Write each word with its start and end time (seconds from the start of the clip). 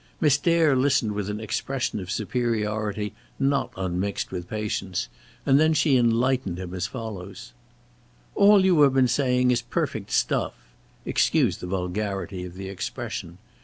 Miss 0.19 0.35
Dare 0.39 0.75
listened 0.75 1.11
with 1.11 1.29
an 1.29 1.39
expression 1.39 1.99
of 1.99 2.09
superiority 2.09 3.13
not 3.39 3.71
unmixed 3.77 4.31
with 4.31 4.49
patience, 4.49 5.09
and 5.45 5.59
then 5.59 5.75
she 5.75 5.95
enlightened 5.95 6.57
him 6.57 6.73
as 6.73 6.87
follows: 6.87 7.53
"All 8.33 8.65
you 8.65 8.81
have 8.81 8.95
been 8.95 9.07
saying 9.07 9.51
is 9.51 9.61
perfect 9.61 10.09
stuff 10.09 10.55
excuse 11.05 11.57
the 11.57 11.67
vulgarity 11.67 12.43
of 12.45 12.55
the 12.55 12.67
expression. 12.67 13.37